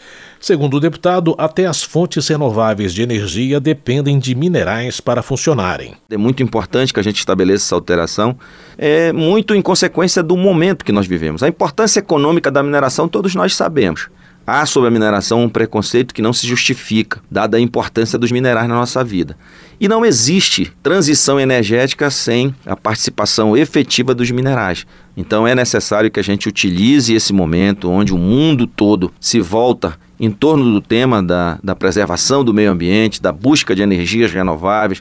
Segundo 0.40 0.76
o 0.76 0.80
deputado, 0.80 1.34
até 1.36 1.66
as 1.66 1.82
fontes 1.82 2.28
renováveis 2.28 2.94
de 2.94 3.02
energia 3.02 3.58
dependem 3.58 4.20
de 4.20 4.36
minerais 4.36 5.00
para 5.00 5.20
funcionarem. 5.20 5.94
É 6.08 6.16
muito 6.16 6.44
importante 6.44 6.94
que 6.94 7.00
a 7.00 7.02
gente 7.02 7.18
estabeleça 7.18 7.64
essa 7.64 7.74
alteração, 7.74 8.38
é 8.76 9.12
muito 9.12 9.52
em 9.52 9.60
consequência 9.60 10.22
do 10.22 10.36
momento 10.36 10.84
que 10.84 10.92
nós 10.92 11.08
vivemos. 11.08 11.42
A 11.42 11.48
importância 11.48 11.98
econômica 11.98 12.52
da 12.52 12.62
mineração 12.62 13.08
todos 13.08 13.34
nós 13.34 13.56
sabemos. 13.56 14.08
Há 14.46 14.64
sobre 14.64 14.88
a 14.88 14.90
mineração 14.90 15.42
um 15.42 15.48
preconceito 15.48 16.14
que 16.14 16.22
não 16.22 16.32
se 16.32 16.46
justifica, 16.46 17.20
dada 17.30 17.56
a 17.58 17.60
importância 17.60 18.18
dos 18.18 18.32
minerais 18.32 18.66
na 18.66 18.76
nossa 18.76 19.04
vida. 19.04 19.36
E 19.80 19.86
não 19.86 20.04
existe 20.04 20.72
transição 20.82 21.38
energética 21.38 22.10
sem 22.10 22.52
a 22.66 22.74
participação 22.74 23.56
efetiva 23.56 24.12
dos 24.12 24.28
minerais. 24.30 24.84
Então 25.16 25.46
é 25.46 25.54
necessário 25.54 26.10
que 26.10 26.18
a 26.18 26.22
gente 26.22 26.48
utilize 26.48 27.14
esse 27.14 27.32
momento 27.32 27.88
onde 27.88 28.12
o 28.12 28.18
mundo 28.18 28.66
todo 28.66 29.12
se 29.20 29.40
volta 29.40 29.96
em 30.18 30.30
torno 30.32 30.72
do 30.72 30.80
tema 30.80 31.22
da, 31.22 31.60
da 31.62 31.76
preservação 31.76 32.44
do 32.44 32.52
meio 32.52 32.72
ambiente, 32.72 33.22
da 33.22 33.30
busca 33.30 33.74
de 33.74 33.82
energias 33.82 34.32
renováveis, 34.32 35.00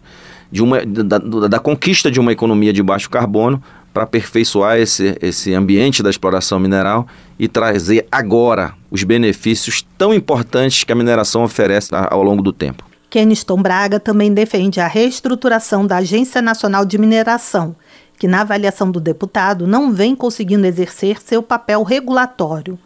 de 0.51 0.61
uma, 0.61 0.85
da, 0.85 1.17
da 1.17 1.59
conquista 1.59 2.11
de 2.11 2.19
uma 2.19 2.31
economia 2.31 2.71
de 2.71 2.83
baixo 2.83 3.09
carbono, 3.09 3.61
para 3.91 4.03
aperfeiçoar 4.03 4.77
esse, 4.77 5.17
esse 5.19 5.55
ambiente 5.55 6.03
da 6.03 6.09
exploração 6.11 6.59
mineral 6.59 7.07
e 7.39 7.47
trazer 7.47 8.05
agora 8.11 8.75
os 8.91 9.03
benefícios 9.03 9.83
tão 9.97 10.13
importantes 10.13 10.83
que 10.83 10.91
a 10.91 10.95
mineração 10.95 11.43
oferece 11.43 11.89
ao 11.91 12.21
longo 12.21 12.43
do 12.43 12.53
tempo. 12.53 12.86
Keniston 13.09 13.61
Braga 13.61 13.99
também 13.99 14.33
defende 14.33 14.81
a 14.81 14.87
reestruturação 14.87 15.87
da 15.87 15.97
Agência 15.97 16.41
Nacional 16.41 16.85
de 16.85 16.97
Mineração, 16.97 17.75
que, 18.17 18.27
na 18.27 18.41
avaliação 18.41 18.91
do 18.91 18.99
deputado, 18.99 19.65
não 19.65 19.91
vem 19.91 20.15
conseguindo 20.15 20.65
exercer 20.65 21.21
seu 21.21 21.41
papel 21.41 21.83
regulatório. 21.83 22.77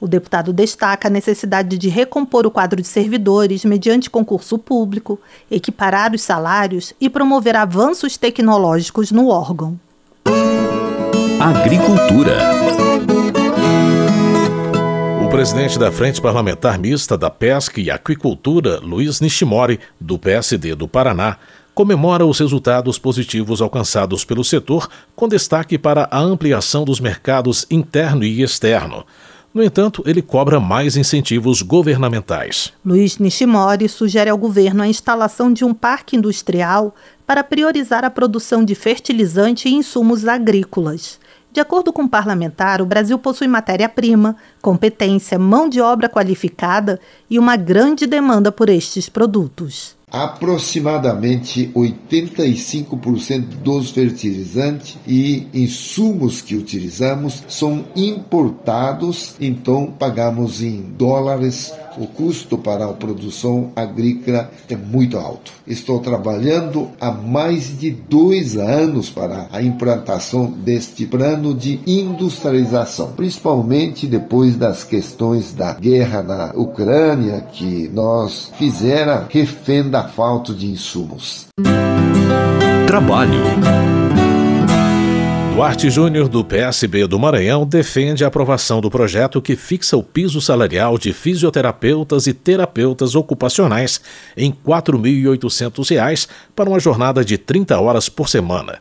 O 0.00 0.06
deputado 0.06 0.52
destaca 0.52 1.08
a 1.08 1.10
necessidade 1.10 1.78
de 1.78 1.88
recompor 1.88 2.46
o 2.46 2.50
quadro 2.50 2.82
de 2.82 2.86
servidores 2.86 3.64
mediante 3.64 4.10
concurso 4.10 4.58
público, 4.58 5.18
equiparar 5.50 6.14
os 6.14 6.22
salários 6.22 6.92
e 7.00 7.08
promover 7.08 7.56
avanços 7.56 8.16
tecnológicos 8.16 9.10
no 9.10 9.28
órgão. 9.28 9.78
Agricultura. 11.40 12.38
Presidente 15.34 15.76
da 15.80 15.90
Frente 15.90 16.22
Parlamentar 16.22 16.78
Mista 16.78 17.18
da 17.18 17.28
Pesca 17.28 17.80
e 17.80 17.90
Aquicultura, 17.90 18.78
Luiz 18.78 19.20
Nishimori, 19.20 19.80
do 20.00 20.16
PSD 20.16 20.76
do 20.76 20.86
Paraná, 20.86 21.38
comemora 21.74 22.24
os 22.24 22.38
resultados 22.38 23.00
positivos 23.00 23.60
alcançados 23.60 24.24
pelo 24.24 24.44
setor, 24.44 24.88
com 25.16 25.26
destaque 25.26 25.76
para 25.76 26.06
a 26.08 26.20
ampliação 26.20 26.84
dos 26.84 27.00
mercados 27.00 27.66
interno 27.68 28.22
e 28.22 28.42
externo. 28.42 29.04
No 29.52 29.60
entanto, 29.60 30.04
ele 30.06 30.22
cobra 30.22 30.60
mais 30.60 30.96
incentivos 30.96 31.62
governamentais. 31.62 32.72
Luiz 32.86 33.18
Nishimori 33.18 33.88
sugere 33.88 34.30
ao 34.30 34.38
governo 34.38 34.84
a 34.84 34.88
instalação 34.88 35.52
de 35.52 35.64
um 35.64 35.74
parque 35.74 36.16
industrial 36.16 36.94
para 37.26 37.42
priorizar 37.42 38.04
a 38.04 38.10
produção 38.10 38.64
de 38.64 38.76
fertilizante 38.76 39.68
e 39.68 39.74
insumos 39.74 40.28
agrícolas. 40.28 41.18
De 41.54 41.60
acordo 41.60 41.92
com 41.92 42.02
o 42.02 42.08
parlamentar, 42.08 42.82
o 42.82 42.84
Brasil 42.84 43.16
possui 43.16 43.46
matéria-prima, 43.46 44.34
competência, 44.60 45.38
mão 45.38 45.68
de 45.68 45.80
obra 45.80 46.08
qualificada 46.08 46.98
e 47.30 47.38
uma 47.38 47.54
grande 47.54 48.08
demanda 48.08 48.50
por 48.50 48.68
estes 48.68 49.08
produtos. 49.08 49.94
Aproximadamente 50.10 51.70
85% 51.72 53.46
dos 53.62 53.90
fertilizantes 53.90 54.98
e 55.06 55.46
insumos 55.54 56.42
que 56.42 56.56
utilizamos 56.56 57.44
são 57.48 57.84
importados, 57.94 59.36
então 59.40 59.94
pagamos 59.96 60.60
em 60.60 60.82
dólares 60.82 61.72
o 61.98 62.06
custo 62.06 62.58
para 62.58 62.86
a 62.86 62.92
produção 62.92 63.70
agrícola 63.74 64.50
é 64.68 64.76
muito 64.76 65.16
alto. 65.16 65.52
Estou 65.66 66.00
trabalhando 66.00 66.90
há 67.00 67.10
mais 67.10 67.78
de 67.78 67.90
dois 67.90 68.56
anos 68.56 69.10
para 69.10 69.48
a 69.52 69.62
implantação 69.62 70.46
deste 70.50 71.06
plano 71.06 71.54
de 71.54 71.80
industrialização, 71.86 73.12
principalmente 73.12 74.06
depois 74.06 74.56
das 74.56 74.84
questões 74.84 75.52
da 75.52 75.72
guerra 75.72 76.22
na 76.22 76.52
Ucrânia, 76.54 77.40
que 77.40 77.88
nós 77.92 78.52
fizeram 78.58 79.26
refém 79.28 79.88
da 79.88 80.04
falta 80.04 80.52
de 80.52 80.66
insumos. 80.66 81.46
Trabalho. 82.86 84.03
Duarte 85.54 85.88
Júnior, 85.88 86.28
do 86.28 86.44
PSB 86.44 87.06
do 87.06 87.16
Maranhão, 87.16 87.64
defende 87.64 88.24
a 88.24 88.26
aprovação 88.26 88.80
do 88.80 88.90
projeto 88.90 89.40
que 89.40 89.54
fixa 89.54 89.96
o 89.96 90.02
piso 90.02 90.40
salarial 90.40 90.98
de 90.98 91.12
fisioterapeutas 91.12 92.26
e 92.26 92.34
terapeutas 92.34 93.14
ocupacionais 93.14 94.00
em 94.36 94.50
R$ 94.50 94.56
4.800 94.66 96.28
para 96.56 96.68
uma 96.68 96.80
jornada 96.80 97.24
de 97.24 97.38
30 97.38 97.78
horas 97.78 98.08
por 98.08 98.28
semana. 98.28 98.80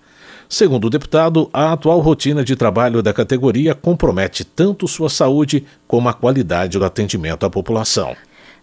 Segundo 0.50 0.86
o 0.86 0.90
deputado, 0.90 1.48
a 1.54 1.74
atual 1.74 2.00
rotina 2.00 2.44
de 2.44 2.56
trabalho 2.56 3.04
da 3.04 3.14
categoria 3.14 3.76
compromete 3.76 4.44
tanto 4.44 4.88
sua 4.88 5.12
saúde 5.12 5.64
como 5.88 6.10
a 6.10 6.14
qualidade 6.14 6.80
do 6.80 6.86
atendimento 6.86 7.46
à 7.46 7.52
população. 7.52 8.16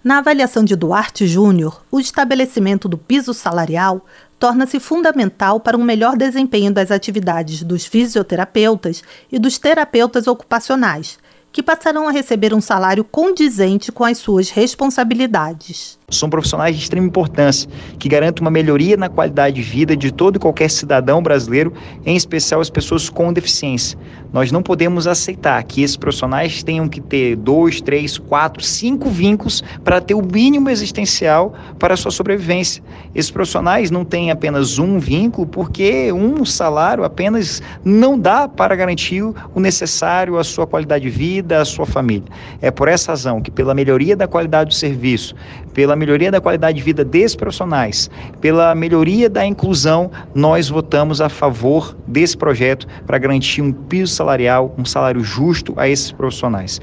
Na 0.03 0.19
avaliação 0.19 0.65
de 0.65 0.75
Duarte 0.75 1.27
Júnior, 1.27 1.83
o 1.91 2.01
estabelecimento 2.01 2.89
do 2.89 2.97
piso 2.97 3.35
salarial 3.35 4.05
torna-se 4.41 4.81
fundamental 4.81 5.61
para 5.61 5.77
um 5.77 5.85
melhor 5.85 6.17
desempenho 6.17 6.73
das 6.73 6.91
atividades 6.91 7.63
dos 7.63 7.85
fisioterapeutas 7.85 9.03
e 9.31 9.39
dos 9.39 9.59
terapeutas 9.59 10.27
ocupacionais, 10.27 11.19
que 11.53 11.63
passarão 11.63 12.07
a 12.07 12.13
receber 12.13 12.55
um 12.55 12.61
salário 12.61 13.05
condizente 13.05 13.91
com 13.91 14.05
as 14.05 14.19
suas 14.19 14.51
responsabilidades. 14.51 15.99
São 16.09 16.29
profissionais 16.29 16.77
de 16.77 16.83
extrema 16.83 17.07
importância, 17.07 17.69
que 17.99 18.09
garantem 18.09 18.43
uma 18.43 18.51
melhoria 18.51 18.97
na 18.97 19.09
qualidade 19.09 19.57
de 19.57 19.63
vida 19.63 19.97
de 19.97 20.13
todo 20.13 20.37
e 20.37 20.39
qualquer 20.39 20.69
cidadão 20.69 21.23
brasileiro, 21.23 21.73
em 22.05 22.17
especial 22.17 22.61
as 22.61 22.71
pessoas 22.71 23.09
com 23.09 23.33
deficiência. 23.33 23.99
Nós 24.33 24.53
não 24.53 24.63
podemos 24.63 25.07
aceitar 25.07 25.63
que 25.65 25.83
esses 25.83 25.97
profissionais 25.97 26.63
tenham 26.63 26.89
que 26.89 27.01
ter 27.01 27.37
dois, 27.37 27.81
três, 27.81 28.19
quatro, 28.19 28.63
cinco 28.63 29.09
vínculos 29.09 29.63
para 29.85 30.01
ter 30.01 30.15
o 30.15 30.23
mínimo 30.23 30.69
existencial 30.69 31.55
para 31.79 31.95
a 31.95 31.97
sua 31.97 32.11
sobrevivência. 32.11 32.83
Esses 33.15 33.31
profissionais 33.31 33.91
não 33.91 34.05
têm 34.05 34.31
apenas 34.31 34.79
um 34.79 34.99
vínculo, 34.99 35.47
porque 35.47 36.13
um 36.13 36.45
salário 36.45 37.05
apenas 37.05 37.63
não 37.85 38.19
dá 38.19 38.49
para 38.49 38.77
garantir 38.77 39.23
o 39.23 39.61
necessário 39.61 40.39
à 40.39 40.45
sua 40.45 40.67
qualidade 40.67 41.05
de 41.05 41.11
vida, 41.11 41.40
à 41.43 41.65
sua 41.65 41.87
família. 41.87 42.29
É 42.61 42.71
por 42.71 42.89
essa 42.89 43.13
razão 43.13 43.41
que, 43.41 43.51
pela 43.51 43.75
melhoria 43.75 44.17
da 44.17 44.27
qualidade 44.27 44.71
do 44.71 44.75
serviço, 44.75 45.35
pela 45.75 45.97
melhoria 45.97 46.31
da 46.31 46.41
qualidade 46.41 46.79
de 46.79 46.85
vida 46.85 47.05
desses 47.05 47.37
profissionais, 47.37 48.11
pela 48.41 48.75
melhoria 48.75 49.29
da 49.29 49.45
inclusão, 49.45 50.11
nós 50.35 50.69
votamos 50.69 51.21
a 51.21 51.29
favor 51.29 51.97
desse 52.07 52.37
projeto 52.37 52.87
para 53.07 53.19
garantir 53.19 53.63
um 53.63 53.73
piso 53.73 54.15
salarial, 54.15 54.75
um 54.77 54.85
salário 54.85 55.23
justo 55.23 55.75
a 55.77 55.89
esses 55.89 56.13
profissionais. 56.13 56.81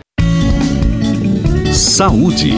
Saúde. 1.74 2.54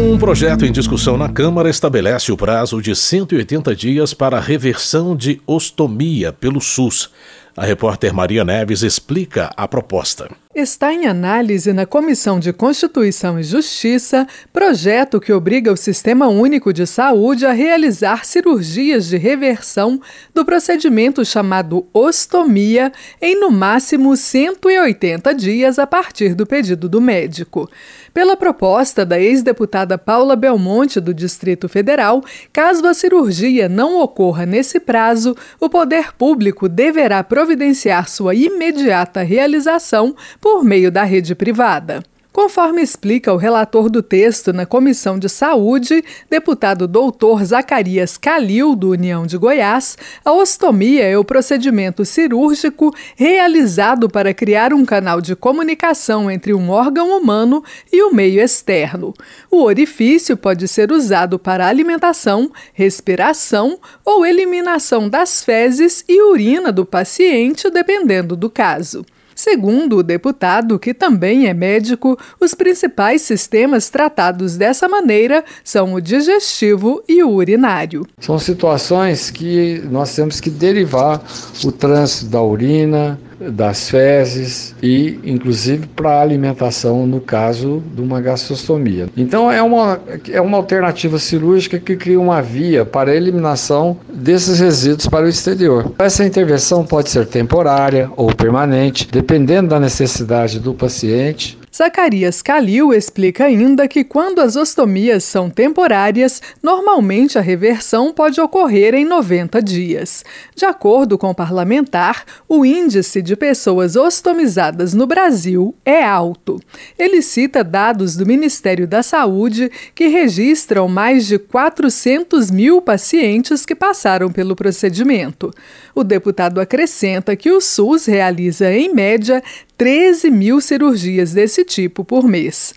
Um 0.00 0.16
projeto 0.16 0.64
em 0.64 0.72
discussão 0.72 1.18
na 1.18 1.28
Câmara 1.28 1.68
estabelece 1.68 2.32
o 2.32 2.36
prazo 2.36 2.80
de 2.80 2.96
180 2.96 3.76
dias 3.76 4.14
para 4.14 4.38
a 4.38 4.40
reversão 4.40 5.14
de 5.14 5.42
ostomia 5.46 6.32
pelo 6.32 6.58
SUS. 6.58 7.10
A 7.56 7.64
repórter 7.64 8.14
Maria 8.14 8.44
Neves 8.44 8.82
explica 8.82 9.50
a 9.56 9.66
proposta. 9.66 10.30
Está 10.54 10.92
em 10.92 11.06
análise 11.06 11.72
na 11.72 11.86
Comissão 11.86 12.40
de 12.40 12.52
Constituição 12.52 13.38
e 13.38 13.42
Justiça 13.42 14.26
projeto 14.52 15.20
que 15.20 15.32
obriga 15.32 15.72
o 15.72 15.76
Sistema 15.76 16.26
Único 16.26 16.72
de 16.72 16.86
Saúde 16.86 17.46
a 17.46 17.52
realizar 17.52 18.24
cirurgias 18.24 19.06
de 19.06 19.16
reversão 19.16 20.00
do 20.34 20.44
procedimento 20.44 21.24
chamado 21.24 21.86
ostomia 21.94 22.92
em 23.22 23.38
no 23.38 23.50
máximo 23.50 24.16
180 24.16 25.32
dias 25.34 25.78
a 25.78 25.86
partir 25.86 26.34
do 26.34 26.44
pedido 26.44 26.88
do 26.88 27.00
médico. 27.00 27.70
Pela 28.12 28.36
proposta 28.36 29.06
da 29.06 29.20
ex-deputada 29.20 29.96
Paula 29.96 30.34
Belmonte, 30.34 31.00
do 31.00 31.14
Distrito 31.14 31.68
Federal, 31.68 32.22
caso 32.52 32.86
a 32.86 32.92
cirurgia 32.92 33.68
não 33.68 34.00
ocorra 34.00 34.44
nesse 34.44 34.80
prazo, 34.80 35.36
o 35.60 35.68
poder 35.68 36.12
público 36.14 36.68
deverá 36.68 37.22
providenciar 37.22 38.08
sua 38.08 38.34
imediata 38.34 39.22
realização 39.22 40.14
por 40.40 40.64
meio 40.64 40.90
da 40.90 41.04
rede 41.04 41.34
privada. 41.36 42.02
Conforme 42.40 42.80
explica 42.80 43.34
o 43.34 43.36
relator 43.36 43.90
do 43.90 44.02
texto 44.02 44.50
na 44.50 44.64
Comissão 44.64 45.18
de 45.18 45.28
Saúde, 45.28 46.02
deputado 46.30 46.88
doutor 46.88 47.44
Zacarias 47.44 48.16
Calil, 48.16 48.74
do 48.74 48.92
União 48.92 49.26
de 49.26 49.36
Goiás, 49.36 49.98
a 50.24 50.32
ostomia 50.32 51.04
é 51.04 51.18
o 51.18 51.24
procedimento 51.24 52.02
cirúrgico 52.02 52.94
realizado 53.14 54.08
para 54.08 54.32
criar 54.32 54.72
um 54.72 54.86
canal 54.86 55.20
de 55.20 55.36
comunicação 55.36 56.30
entre 56.30 56.54
um 56.54 56.70
órgão 56.70 57.14
humano 57.14 57.62
e 57.92 58.02
o 58.02 58.10
meio 58.10 58.40
externo. 58.40 59.12
O 59.50 59.62
orifício 59.62 60.34
pode 60.34 60.66
ser 60.66 60.90
usado 60.90 61.38
para 61.38 61.68
alimentação, 61.68 62.50
respiração 62.72 63.78
ou 64.02 64.24
eliminação 64.24 65.10
das 65.10 65.44
fezes 65.44 66.02
e 66.08 66.22
urina 66.22 66.72
do 66.72 66.86
paciente, 66.86 67.68
dependendo 67.68 68.34
do 68.34 68.48
caso. 68.48 69.04
Segundo 69.40 69.96
o 69.96 70.02
deputado, 70.02 70.78
que 70.78 70.92
também 70.92 71.46
é 71.46 71.54
médico, 71.54 72.14
os 72.38 72.52
principais 72.52 73.22
sistemas 73.22 73.88
tratados 73.88 74.58
dessa 74.58 74.86
maneira 74.86 75.42
são 75.64 75.94
o 75.94 76.00
digestivo 76.00 77.02
e 77.08 77.22
o 77.22 77.30
urinário. 77.30 78.06
São 78.18 78.38
situações 78.38 79.30
que 79.30 79.82
nós 79.90 80.14
temos 80.14 80.40
que 80.40 80.50
derivar 80.50 81.22
o 81.64 81.72
trânsito 81.72 82.26
da 82.30 82.42
urina, 82.42 83.18
das 83.40 83.88
fezes 83.88 84.74
e 84.82 85.18
inclusive 85.24 85.86
para 85.88 86.20
alimentação 86.20 87.06
no 87.06 87.20
caso 87.20 87.82
de 87.94 88.02
uma 88.02 88.20
gastrostomia. 88.20 89.08
Então 89.16 89.50
é 89.50 89.62
uma, 89.62 90.00
é 90.30 90.40
uma 90.40 90.58
alternativa 90.58 91.18
cirúrgica 91.18 91.78
que 91.78 91.96
cria 91.96 92.20
uma 92.20 92.42
via 92.42 92.84
para 92.84 93.10
a 93.10 93.16
eliminação 93.16 93.96
desses 94.12 94.60
resíduos 94.60 95.06
para 95.06 95.24
o 95.24 95.28
exterior. 95.28 95.92
Essa 95.98 96.24
intervenção 96.24 96.84
pode 96.84 97.10
ser 97.10 97.26
temporária 97.26 98.10
ou 98.16 98.34
permanente, 98.34 99.08
dependendo 99.10 99.70
da 99.70 99.80
necessidade 99.80 100.60
do 100.60 100.74
paciente 100.74 101.59
Zacarias 101.74 102.42
Calil 102.42 102.92
explica 102.92 103.44
ainda 103.44 103.86
que 103.86 104.02
quando 104.02 104.40
as 104.40 104.56
ostomias 104.56 105.22
são 105.22 105.48
temporárias, 105.48 106.42
normalmente 106.60 107.38
a 107.38 107.40
reversão 107.40 108.12
pode 108.12 108.40
ocorrer 108.40 108.92
em 108.92 109.04
90 109.04 109.62
dias. 109.62 110.24
De 110.56 110.64
acordo 110.64 111.16
com 111.16 111.30
o 111.30 111.34
parlamentar, 111.34 112.24
o 112.48 112.64
índice 112.64 113.22
de 113.22 113.36
pessoas 113.36 113.94
ostomizadas 113.94 114.94
no 114.94 115.06
Brasil 115.06 115.72
é 115.84 116.02
alto. 116.02 116.60
Ele 116.98 117.22
cita 117.22 117.62
dados 117.62 118.16
do 118.16 118.26
Ministério 118.26 118.86
da 118.88 119.00
Saúde 119.00 119.70
que 119.94 120.08
registram 120.08 120.88
mais 120.88 121.24
de 121.24 121.38
400 121.38 122.50
mil 122.50 122.82
pacientes 122.82 123.64
que 123.64 123.76
passaram 123.76 124.32
pelo 124.32 124.56
procedimento. 124.56 125.52
O 125.94 126.04
deputado 126.04 126.60
acrescenta 126.60 127.36
que 127.36 127.50
o 127.50 127.60
SUS 127.60 128.06
realiza, 128.06 128.72
em 128.72 128.94
média, 128.94 129.42
13 129.76 130.30
mil 130.30 130.60
cirurgias 130.60 131.32
desse 131.32 131.64
tipo 131.64 132.04
por 132.04 132.24
mês. 132.28 132.74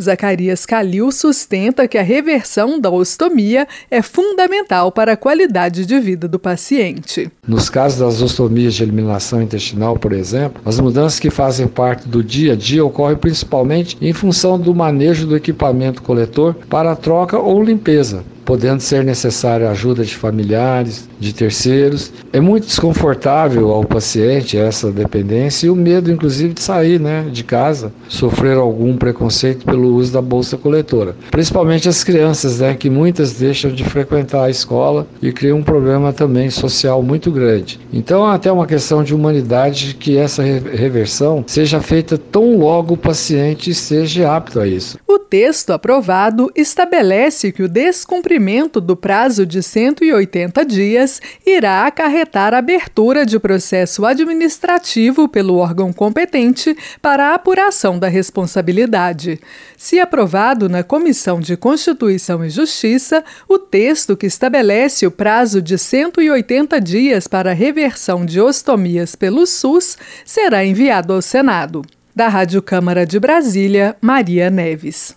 Zacarias 0.00 0.66
Calil 0.66 1.10
sustenta 1.10 1.88
que 1.88 1.96
a 1.96 2.02
reversão 2.02 2.78
da 2.78 2.90
ostomia 2.90 3.66
é 3.90 4.02
fundamental 4.02 4.92
para 4.92 5.12
a 5.12 5.16
qualidade 5.16 5.86
de 5.86 5.98
vida 5.98 6.28
do 6.28 6.38
paciente. 6.38 7.30
Nos 7.46 7.70
casos 7.70 7.98
das 7.98 8.20
ostomias 8.20 8.74
de 8.74 8.82
eliminação 8.82 9.40
intestinal, 9.40 9.98
por 9.98 10.12
exemplo, 10.12 10.60
as 10.66 10.78
mudanças 10.78 11.18
que 11.18 11.30
fazem 11.30 11.66
parte 11.66 12.06
do 12.06 12.22
dia 12.22 12.52
a 12.52 12.56
dia 12.56 12.84
ocorrem 12.84 13.16
principalmente 13.16 13.96
em 14.00 14.12
função 14.12 14.58
do 14.58 14.74
manejo 14.74 15.26
do 15.26 15.36
equipamento 15.36 16.02
coletor 16.02 16.54
para 16.68 16.94
troca 16.94 17.38
ou 17.38 17.62
limpeza 17.62 18.22
podendo 18.46 18.80
ser 18.80 19.04
necessária 19.04 19.68
a 19.68 19.72
ajuda 19.72 20.04
de 20.04 20.14
familiares, 20.14 21.08
de 21.18 21.34
terceiros. 21.34 22.12
É 22.32 22.40
muito 22.40 22.66
desconfortável 22.66 23.72
ao 23.72 23.84
paciente 23.84 24.56
essa 24.56 24.90
dependência 24.92 25.66
e 25.66 25.70
o 25.70 25.74
medo, 25.74 26.10
inclusive, 26.10 26.54
de 26.54 26.62
sair 26.62 27.00
né, 27.00 27.26
de 27.30 27.42
casa, 27.42 27.92
sofrer 28.08 28.56
algum 28.56 28.96
preconceito 28.96 29.66
pelo 29.66 29.94
uso 29.96 30.12
da 30.12 30.22
bolsa 30.22 30.56
coletora. 30.56 31.16
Principalmente 31.30 31.88
as 31.88 32.04
crianças, 32.04 32.60
né, 32.60 32.74
que 32.74 32.88
muitas 32.88 33.32
deixam 33.32 33.72
de 33.72 33.82
frequentar 33.82 34.44
a 34.44 34.50
escola 34.50 35.06
e 35.20 35.32
criam 35.32 35.58
um 35.58 35.62
problema 35.62 36.12
também 36.12 36.48
social 36.48 37.02
muito 37.02 37.32
grande. 37.32 37.80
Então, 37.92 38.30
é 38.30 38.34
até 38.34 38.50
uma 38.52 38.66
questão 38.66 39.02
de 39.02 39.12
humanidade 39.12 39.96
que 39.98 40.16
essa 40.16 40.42
reversão 40.42 41.42
seja 41.48 41.80
feita 41.80 42.16
tão 42.16 42.56
logo 42.56 42.94
o 42.94 42.96
paciente 42.96 43.70
esteja 43.70 44.36
apto 44.36 44.60
a 44.60 44.68
isso. 44.68 44.96
O 45.08 45.18
texto 45.28 45.72
aprovado 45.72 46.50
estabelece 46.54 47.50
que 47.50 47.62
o 47.62 47.68
descumprimento 47.68 48.80
do 48.80 48.96
prazo 48.96 49.44
de 49.44 49.62
180 49.62 50.64
dias 50.64 51.20
irá 51.44 51.86
acarretar 51.86 52.54
a 52.54 52.58
abertura 52.58 53.26
de 53.26 53.38
processo 53.38 54.06
administrativo 54.06 55.28
pelo 55.28 55.56
órgão 55.56 55.92
competente 55.92 56.76
para 57.02 57.30
a 57.30 57.34
apuração 57.34 57.98
da 57.98 58.08
responsabilidade. 58.08 59.40
Se 59.76 59.98
aprovado 59.98 60.68
na 60.68 60.82
Comissão 60.82 61.40
de 61.40 61.56
Constituição 61.56 62.44
e 62.44 62.50
Justiça, 62.50 63.24
o 63.48 63.58
texto 63.58 64.16
que 64.16 64.26
estabelece 64.26 65.06
o 65.06 65.10
prazo 65.10 65.60
de 65.60 65.76
180 65.76 66.80
dias 66.80 67.26
para 67.26 67.52
reversão 67.52 68.24
de 68.24 68.40
ostomias 68.40 69.16
pelo 69.16 69.46
SUS 69.46 69.98
será 70.24 70.64
enviado 70.64 71.12
ao 71.12 71.20
Senado. 71.20 71.82
Da 72.16 72.28
Rádio 72.28 72.62
Câmara 72.62 73.04
de 73.04 73.20
Brasília, 73.20 73.94
Maria 74.00 74.48
Neves. 74.48 75.14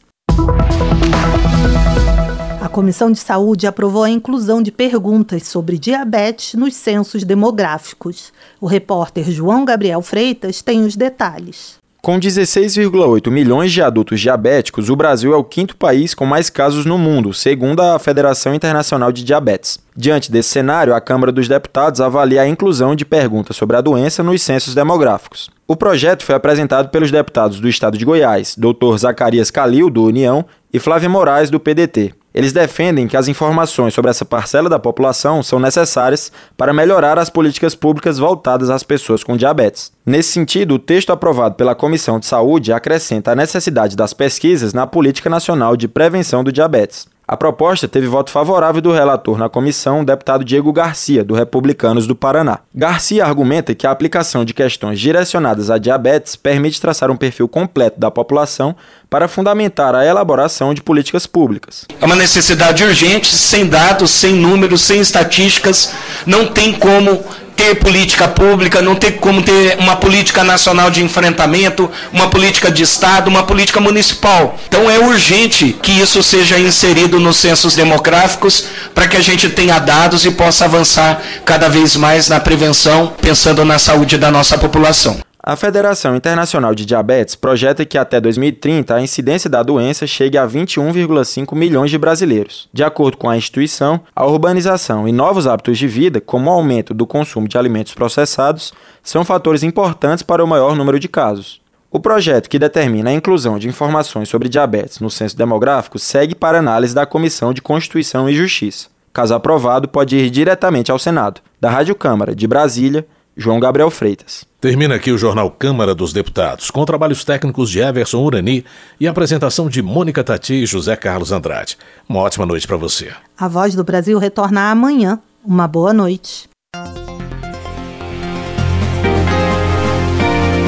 A 2.62 2.68
Comissão 2.68 3.10
de 3.10 3.20
Saúde 3.20 3.66
aprovou 3.66 4.04
a 4.04 4.10
inclusão 4.10 4.62
de 4.62 4.70
perguntas 4.70 5.48
sobre 5.48 5.78
diabetes 5.78 6.56
nos 6.56 6.76
censos 6.76 7.24
demográficos. 7.24 8.34
O 8.60 8.68
repórter 8.68 9.32
João 9.32 9.64
Gabriel 9.64 10.02
Freitas 10.02 10.62
tem 10.62 10.84
os 10.84 10.98
detalhes. 10.98 11.79
Com 12.02 12.18
16,8 12.18 13.30
milhões 13.30 13.74
de 13.74 13.82
adultos 13.82 14.22
diabéticos, 14.22 14.90
o 14.90 14.96
Brasil 14.96 15.34
é 15.34 15.36
o 15.36 15.44
quinto 15.44 15.76
país 15.76 16.14
com 16.14 16.26
mais 16.26 16.50
casos 16.50 16.86
no 16.86 16.98
mundo, 16.98 17.34
segundo 17.34 17.82
a 17.82 18.00
Federação 18.00 18.56
Internacional 18.56 19.12
de 19.12 19.22
Diabetes. 19.22 19.78
Diante 19.98 20.32
desse 20.32 20.48
cenário, 20.48 20.96
a 20.96 21.02
Câmara 21.02 21.30
dos 21.30 21.50
Deputados 21.50 22.00
avalia 22.00 22.42
a 22.42 22.48
inclusão 22.48 22.96
de 22.96 23.04
perguntas 23.04 23.58
sobre 23.58 23.76
a 23.76 23.82
doença 23.82 24.24
nos 24.24 24.42
censos 24.42 24.74
demográficos. 24.74 25.50
O 25.68 25.76
projeto 25.76 26.24
foi 26.24 26.36
apresentado 26.36 26.88
pelos 26.88 27.12
deputados 27.12 27.60
do 27.60 27.68
estado 27.68 27.98
de 27.98 28.06
Goiás, 28.06 28.56
Dr. 28.58 28.98
Zacarias 28.98 29.52
Calil, 29.52 29.90
do 29.90 30.06
União, 30.06 30.46
e 30.72 30.80
Flávia 30.80 31.10
Moraes, 31.10 31.50
do 31.50 31.60
PDT. 31.60 32.14
Eles 32.40 32.54
defendem 32.54 33.06
que 33.06 33.18
as 33.18 33.28
informações 33.28 33.94
sobre 33.94 34.10
essa 34.10 34.24
parcela 34.24 34.70
da 34.70 34.80
população 34.80 35.44
são 35.44 35.60
necessárias 35.60 36.32
para 36.56 36.72
melhorar 36.72 37.20
as 37.20 37.30
políticas 37.30 37.76
públicas 37.76 38.18
voltadas 38.18 38.70
às 38.70 38.82
pessoas 38.82 39.26
com 39.26 39.36
diabetes. 39.36 39.92
Nesse 40.06 40.32
sentido, 40.32 40.76
o 40.76 40.80
texto 40.80 41.12
aprovado 41.12 41.56
pela 41.56 41.76
Comissão 41.76 42.18
de 42.18 42.26
Saúde 42.26 42.72
acrescenta 42.72 43.34
a 43.34 43.36
necessidade 43.36 43.94
das 43.94 44.14
pesquisas 44.14 44.74
na 44.74 44.88
Política 44.88 45.30
Nacional 45.30 45.76
de 45.76 45.90
Prevenção 45.90 46.42
do 46.42 46.50
Diabetes. 46.50 47.10
A 47.32 47.38
proposta 47.38 47.88
teve 47.88 48.08
voto 48.08 48.32
favorável 48.32 48.82
do 48.82 48.92
relator 48.92 49.38
na 49.38 49.48
comissão, 49.48 50.02
o 50.02 50.04
deputado 50.04 50.44
Diego 50.44 50.74
Garcia, 50.74 51.24
do 51.24 51.36
Republicanos 51.36 52.08
do 52.08 52.16
Paraná. 52.16 52.58
Garcia 52.74 53.24
argumenta 53.24 53.76
que 53.76 53.86
a 53.86 53.92
aplicação 53.92 54.44
de 54.44 54.52
questões 54.52 55.00
direcionadas 55.00 55.70
à 55.70 55.78
diabetes 55.78 56.36
permite 56.36 56.82
traçar 56.82 57.12
um 57.12 57.16
perfil 57.16 57.48
completo 57.48 58.00
da 58.00 58.10
população 58.10 58.76
para 59.08 59.28
fundamentar 59.28 59.94
a 59.94 60.04
elaboração 60.04 60.74
de 60.74 60.82
políticas 60.82 61.28
públicas. 61.28 61.86
É 62.02 62.06
uma 62.08 62.16
necessidade 62.16 62.84
urgente, 62.84 63.28
sem 63.28 63.68
dados, 63.68 64.10
sem 64.10 64.34
números, 64.34 64.82
sem 64.82 65.00
estatísticas, 65.00 65.94
não 66.26 66.48
tem 66.48 66.74
como 66.74 67.24
ter 67.60 67.76
política 67.76 68.26
pública, 68.26 68.82
não 68.82 68.96
ter 68.96 69.18
como 69.18 69.42
ter 69.42 69.78
uma 69.80 69.98
política 69.98 70.46
nacional 70.46 70.90
de 70.90 71.04
enfrentamento, 71.04 71.92
uma 72.14 72.30
política 72.30 72.72
de 72.72 72.84
Estado, 72.84 73.28
uma 73.28 73.44
política 73.44 73.82
municipal. 73.82 74.58
Então 74.70 74.90
é 74.90 74.98
urgente 74.98 75.78
que 75.84 75.92
isso 75.92 76.24
seja 76.24 76.58
inserido 76.58 77.20
nos 77.20 77.36
censos 77.36 77.76
demográficos 77.76 78.64
para 78.96 79.10
que 79.10 79.18
a 79.18 79.22
gente 79.22 79.50
tenha 79.50 79.78
dados 79.78 80.24
e 80.24 80.32
possa 80.32 80.64
avançar 80.64 81.22
cada 81.44 81.68
vez 81.68 81.98
mais 81.98 82.30
na 82.30 82.40
prevenção, 82.40 83.12
pensando 83.22 83.66
na 83.66 83.78
saúde 83.78 84.18
da 84.18 84.32
nossa 84.32 84.58
população. 84.58 85.29
A 85.50 85.56
Federação 85.56 86.16
Internacional 86.16 86.76
de 86.76 86.86
Diabetes 86.86 87.34
projeta 87.36 87.84
que 87.84 87.98
até 87.98 88.22
2030 88.22 88.94
a 88.94 89.02
incidência 89.02 89.50
da 89.50 89.64
doença 89.64 90.06
chegue 90.06 90.38
a 90.38 90.48
21,5 90.48 91.56
milhões 91.56 91.90
de 91.90 91.98
brasileiros. 91.98 92.70
De 92.72 92.84
acordo 92.84 93.18
com 93.18 93.28
a 93.28 93.36
instituição, 93.36 94.00
a 94.16 94.28
urbanização 94.28 95.08
e 95.08 95.12
novos 95.12 95.48
hábitos 95.48 95.80
de 95.80 95.88
vida, 95.88 96.22
como 96.22 96.52
o 96.52 96.54
aumento 96.54 96.94
do 96.94 97.08
consumo 97.08 97.48
de 97.48 97.58
alimentos 97.58 97.96
processados, 97.96 98.72
são 99.02 99.26
fatores 99.26 99.64
importantes 99.64 100.22
para 100.22 100.44
o 100.44 100.48
maior 100.48 100.76
número 100.76 101.00
de 101.00 101.08
casos. 101.08 101.60
O 101.90 102.00
projeto 102.00 102.48
que 102.48 102.60
determina 102.60 103.10
a 103.10 103.14
inclusão 103.14 103.58
de 103.58 103.68
informações 103.68 104.30
sobre 104.30 104.50
diabetes 104.50 105.00
no 105.00 105.10
censo 105.10 105.36
demográfico 105.36 105.98
segue 105.98 106.36
para 106.36 106.60
análise 106.60 106.94
da 106.94 107.08
Comissão 107.08 107.56
de 107.56 107.62
Constituição 107.64 108.30
e 108.30 108.36
Justiça. 108.36 108.90
Caso 109.12 109.34
aprovado, 109.34 109.88
pode 109.88 110.16
ir 110.16 110.30
diretamente 110.30 110.92
ao 110.92 111.00
Senado. 111.00 111.42
Da 111.60 111.72
Rádio 111.72 111.96
Câmara 111.96 112.36
de 112.36 112.46
Brasília, 112.46 113.04
João 113.36 113.60
Gabriel 113.60 113.90
Freitas. 113.90 114.46
Termina 114.60 114.96
aqui 114.96 115.12
o 115.12 115.18
Jornal 115.18 115.50
Câmara 115.50 115.96
dos 115.96 116.12
Deputados, 116.12 116.70
com 116.70 116.84
trabalhos 116.84 117.24
técnicos 117.24 117.70
de 117.70 117.80
Everson 117.80 118.22
Urani 118.22 118.66
e 119.00 119.08
apresentação 119.08 119.70
de 119.70 119.82
Mônica 119.82 120.24
Tati 120.24 120.56
e 120.56 120.66
José 120.66 120.96
Carlos 120.96 121.32
Andrade. 121.32 121.78
Uma 122.08 122.20
ótima 122.20 122.46
noite 122.46 122.68
para 122.68 122.76
você. 122.76 123.12
A 123.38 123.48
Voz 123.48 123.76
do 123.76 123.84
Brasil 123.84 124.20
retorna 124.20 124.70
amanhã. 124.70 125.20
Uma 125.46 125.68
boa 125.68 125.94
noite. 125.94 126.50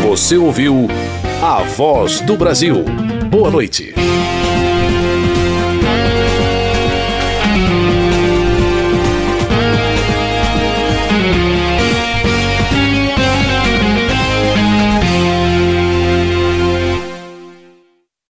Você 0.08 0.38
ouviu 0.38 0.88
A 1.42 1.64
Voz 1.64 2.22
do 2.22 2.38
Brasil. 2.38 2.84
Boa 3.30 3.50
noite. 3.52 3.94